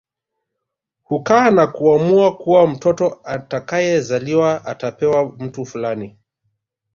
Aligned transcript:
Hukaa 1.03 1.51
na 1.51 1.67
kuamua 1.67 2.37
kuwa 2.37 2.67
mtoto 2.67 3.21
atakayezaliwa 3.23 4.65
atapewa 4.65 5.31
mtu 5.37 5.65
fulani 5.65 6.17